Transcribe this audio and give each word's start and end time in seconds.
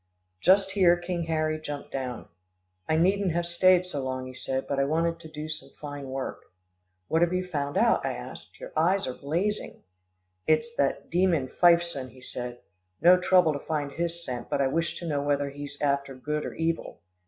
Just 0.39 0.71
here 0.71 0.97
King 0.97 1.25
Harry 1.25 1.59
jumped 1.59 1.91
down. 1.91 2.27
"I 2.89 2.97
needn't 2.97 3.33
have 3.33 3.45
stayed 3.45 3.85
so 3.85 4.01
long," 4.03 4.25
he 4.25 4.33
said, 4.33 4.65
"but 4.67 4.79
I 4.79 4.83
wanted 4.83 5.19
to 5.19 5.27
do 5.27 5.47
some 5.47 5.69
fine 5.79 6.09
work." 6.09 6.41
"What 7.07 7.21
have 7.21 7.31
you 7.33 7.45
found 7.45 7.77
out?" 7.77 8.03
I 8.03 8.13
asked. 8.13 8.59
"Your 8.59 8.71
eyes 8.75 9.05
are 9.05 9.13
blazing." 9.13 9.83
"It's 10.47 10.75
that 10.75 11.11
demon 11.11 11.47
Fifeson," 11.49 12.09
he 12.09 12.21
said. 12.21 12.61
"No 12.99 13.15
trouble 13.15 13.53
to 13.53 13.59
find 13.59 13.91
his 13.91 14.25
scent, 14.25 14.49
but 14.49 14.59
I 14.59 14.65
wished 14.65 14.97
to 14.97 15.07
know 15.07 15.21
whether 15.21 15.51
he's 15.51 15.79
after 15.81 16.15
good 16.15 16.45
or 16.47 16.55
evil." 16.55 17.01